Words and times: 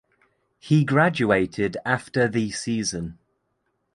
He 0.57 0.83
graduated 0.83 1.77
after 1.85 2.27
the 2.27 2.49
season. 2.49 3.19